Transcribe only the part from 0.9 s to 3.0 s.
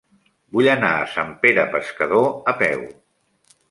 a Sant Pere Pescador a peu.